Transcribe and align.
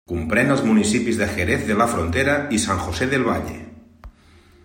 Comprèn 0.09 0.47
els 0.53 0.61
municipis 0.67 1.19
de 1.19 1.27
Jerez 1.33 1.67
de 1.67 1.77
la 1.81 1.87
Frontera 1.91 2.39
i 2.59 2.63
San 2.65 2.83
José 2.87 3.11
del 3.15 3.29
Valle. 3.31 3.61